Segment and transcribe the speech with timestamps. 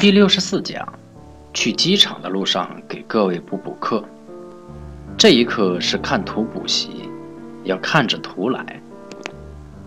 [0.00, 0.98] 第六十四讲，
[1.52, 4.02] 去机场的路上给各位补补课。
[5.14, 6.88] 这一课是看图补习，
[7.64, 8.82] 要看着图来。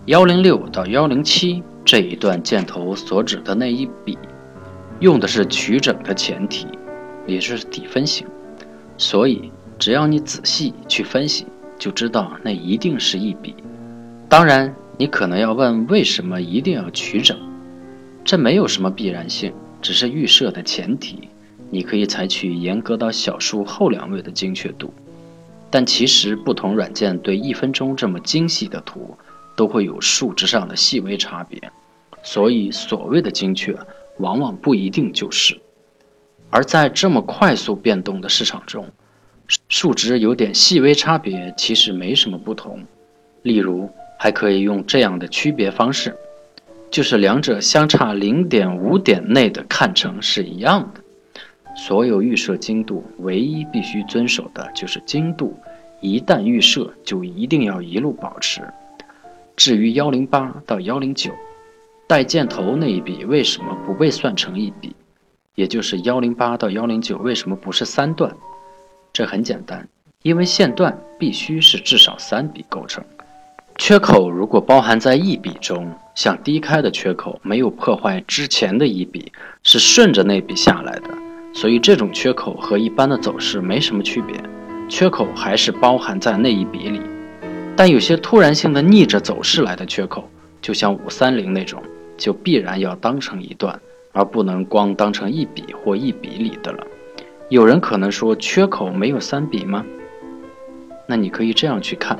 [0.06, 4.16] 幺零六到幺零七这一段箭头所指的那一笔，
[5.00, 6.68] 用的是取整的前提，
[7.26, 8.24] 也就是底分型。
[8.96, 11.44] 所以只要你仔细去分析，
[11.76, 13.56] 就知道那一定是一笔。
[14.28, 17.36] 当然，你可能要问，为什么一定要取整？
[18.24, 19.52] 这没有什么必然性。
[19.84, 21.28] 只是预设的前提，
[21.68, 24.90] 你可以采取严格到小数后两位的精确度，
[25.70, 29.14] 但其实不同软件对一分钟这么精细的图
[29.54, 31.60] 都会有数值上的细微差别，
[32.22, 33.76] 所以所谓的精确
[34.20, 35.60] 往往不一定就是。
[36.48, 38.88] 而在这么快速变动的市场中，
[39.68, 42.82] 数值有点细微差别其实没什么不同。
[43.42, 46.16] 例如，还可以用这样的区别方式。
[46.94, 51.00] 就是两者相差零点五点内的看成是一样的。
[51.74, 55.58] 所有预设精度，唯一必须遵守的就是精度，
[56.00, 58.62] 一旦预设就一定要一路保持。
[59.56, 61.32] 至于幺零八到幺零九
[62.06, 64.94] 带箭头那一笔为什么不被算成一笔，
[65.56, 68.32] 也就是幺零八到幺零九为什么不是三段？
[69.12, 69.88] 这很简单，
[70.22, 73.04] 因为线段必须是至少三笔构成。
[73.76, 79.30] 缺口如果包含在一笔中，像低开的缺口没有破坏之前的一笔，
[79.62, 81.10] 是顺着那笔下来的，
[81.52, 84.36] 所以这种缺口和一般的走势没什么区别，
[84.88, 87.00] 缺口还是包含在那一笔里。
[87.76, 90.30] 但有些突然性的逆着走势来的缺口，
[90.62, 91.82] 就像五三零那种，
[92.16, 93.78] 就必然要当成一段，
[94.12, 96.86] 而不能光当成一笔或一笔里的了。
[97.50, 99.84] 有人可能说缺口没有三笔吗？
[101.06, 102.16] 那你可以这样去看。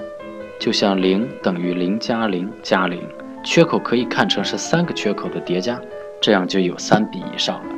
[0.59, 3.03] 就像零等于零加零加零，
[3.43, 5.79] 缺口可以看成是三个缺口的叠加，
[6.23, 7.75] 这样就有三笔以上了。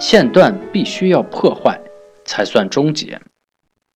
[0.00, 1.80] 线段必须要破坏
[2.24, 3.20] 才算终结，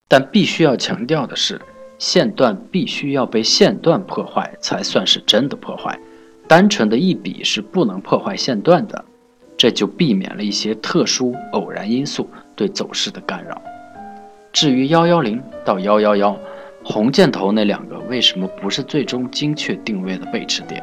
[0.06, 1.60] 但必须要强调的是，
[1.98, 5.98] 线段必须要被线段破坏才算是真的破坏，
[6.46, 9.04] 单纯的一笔是不能破坏线段的，
[9.56, 13.60] 这就避免了一些特殊偶然因素对走势的干扰。
[14.52, 16.38] 至于幺幺零到幺幺幺。
[16.84, 20.82] 红箭头那两个为什么不是最终精确定位的背驰点？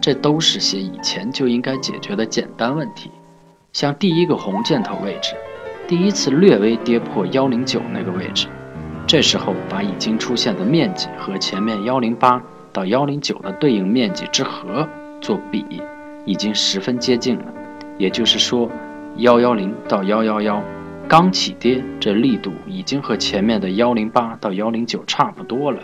[0.00, 3.10] 这都是些以前就应该解决的简单问题。
[3.72, 5.34] 像第一个红箭头位置，
[5.86, 8.48] 第一次略微跌破幺零九那个位置，
[9.06, 14.88] 这时候把已经出现的面积和前面幺零八到幺零九的对应面积之和
[15.20, 15.64] 做比，
[16.24, 17.44] 已经十分接近了。
[17.96, 18.68] 也就是说，
[19.18, 20.62] 幺幺零到幺幺幺。
[21.06, 25.80] 刚起跌，这力度已经和前面的幺零八到幺零九差不多了，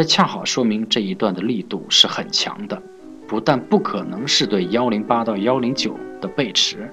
[0.00, 2.82] 这恰好说明这一段的力度是很强的，
[3.28, 6.90] 不但不可能是对幺零八到幺零九的背驰，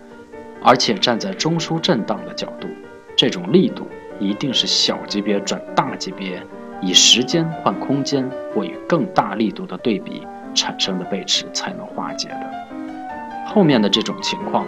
[0.61, 2.67] 而且站在中枢震荡的角度，
[3.15, 3.87] 这种力度
[4.19, 6.43] 一定是小级别转大级别，
[6.81, 13.45] 以时间换空间或与更大力度的对比产生的背驰才能化解的。
[13.45, 14.67] 后面的这种情况。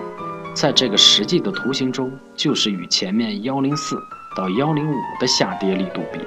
[0.56, 3.98] 在这个实际的图形中，就是与前面幺零四
[4.36, 6.20] 到幺零五的下跌力度比，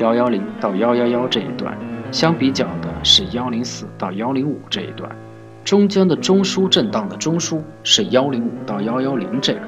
[0.00, 1.76] 幺幺零到幺幺幺这一段
[2.10, 5.14] 相比较的是幺零四到幺零五这一段，
[5.62, 9.60] 中间的中枢震荡的中枢是幺零五到幺幺零这个，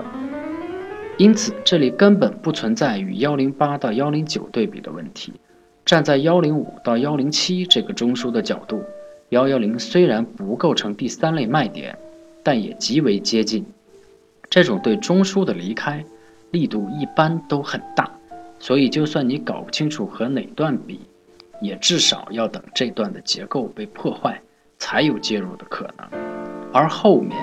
[1.19, 5.35] 因此这里根本不存在与幺零八到幺零九对比的问题。
[5.85, 8.83] 站在幺零五到幺零七这个中枢的角度，
[9.29, 11.99] 幺幺零虽然不构成第三类卖点，
[12.43, 13.67] 但也极为接近。
[14.49, 16.03] 这种对中枢的离开
[16.51, 18.11] 力度一般都很大，
[18.63, 21.01] 所以就算你搞不清楚和哪段比，
[21.61, 24.41] 也至少要等这段的结构被破坏，
[24.79, 26.09] 才有介入的可能。
[26.73, 27.37] 而后面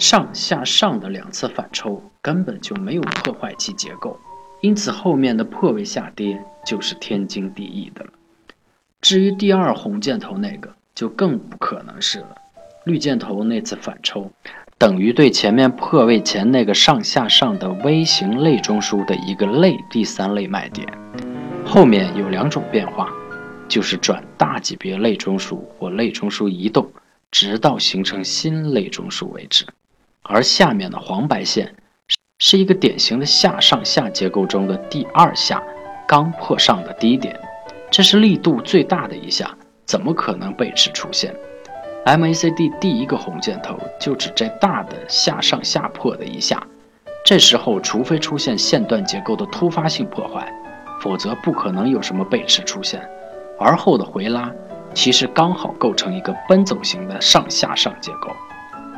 [0.00, 4.18] 上下上的两次反抽根本就没有破坏其结构，
[4.60, 8.10] 因此后面的破位下跌就是天经地义的了。
[9.00, 12.34] 至于第二红箭头那个，就更不可能是了。
[12.84, 14.32] 绿箭头那次反抽。
[14.78, 20.86] 等于对前面破位前那个上下上的微型类中枢的一个类第三类卖点，
[21.66, 23.08] 后面有两种变化，
[23.68, 26.88] 就是转大级别类中枢或类中枢移动，
[27.32, 29.66] 直到形成新类中枢为止。
[30.22, 31.74] 而下面的黄白线
[32.38, 35.60] 是一个典型的下上下结构中的第二下
[36.06, 37.36] 刚破上的低点，
[37.90, 39.52] 这是力度最大的一下，
[39.84, 41.34] 怎么可能背驰出现？
[42.06, 46.62] ？MACD 第一个红箭头就指这大的下上下破的一下，
[47.24, 50.50] 这时候除非出现线段结构的突发性破坏，
[51.02, 53.06] 否则不可能有什么背驰出现。
[53.58, 54.50] 而后的回拉
[54.94, 58.30] 其实刚好构成一个奔走型的上下上结构，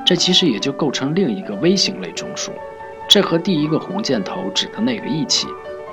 [0.06, 2.50] 这其实也就构成另一个 V 型类中枢。
[3.08, 5.48] 这和第一个红箭头指的那个一起，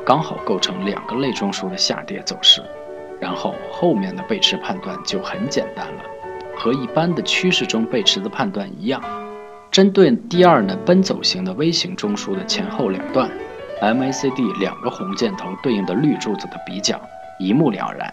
[0.06, 2.62] 刚好构成两个类中枢的下跌走势。
[3.20, 6.04] 然后后面的背驰判断就很简单了，
[6.58, 9.02] 和一般的趋势中背驰的判断一样，
[9.72, 13.30] 针对第二呢奔走型的微型中枢的前后两段
[13.82, 17.00] ，MACD 两个红箭头对应的绿柱子的比较，
[17.40, 18.12] 一目了然。